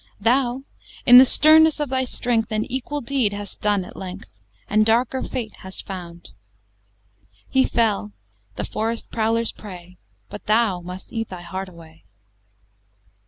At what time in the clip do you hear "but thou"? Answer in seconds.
10.27-10.79